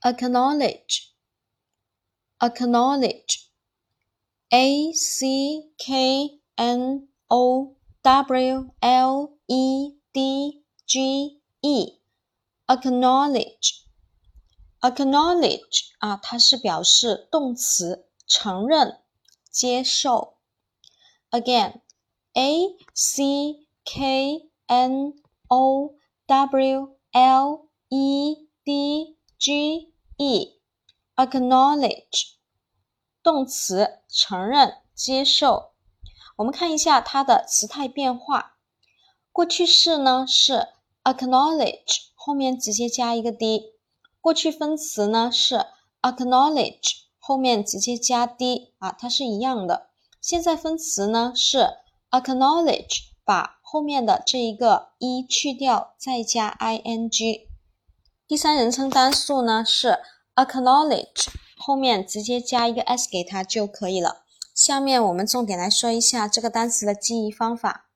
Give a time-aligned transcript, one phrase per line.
[0.00, 1.12] acknowledge,
[2.38, 3.48] acknowledge,
[4.50, 12.00] a c k n o w l e d g e,
[12.66, 13.82] acknowledge,
[14.80, 19.00] acknowledge 啊，它是表示动词，承认、
[19.50, 20.36] 接受。
[21.30, 21.80] Again,
[22.34, 25.14] a c k n
[25.48, 25.94] o
[26.26, 29.89] w l e d g
[30.21, 30.59] e,
[31.15, 32.33] acknowledge
[33.23, 35.71] 动词，承认、接受。
[36.35, 38.57] 我们看一下它的词态变化。
[39.31, 40.67] 过去式呢是
[41.03, 43.73] acknowledge，后面直接加一个 d。
[44.19, 45.65] 过去分词呢是
[46.03, 49.89] acknowledge，后面直接加 d 啊，它是一样的。
[50.21, 51.67] 现在分词呢是
[52.11, 57.50] acknowledge，把后面的这一个 e 去掉，再加 ing。
[58.31, 59.99] 第三人称单数呢是
[60.35, 61.27] acknowledge，
[61.57, 64.23] 后面直接加一个 s 给它就可以了。
[64.55, 67.89] 下面我们重点来说一下这个单词的记忆方法。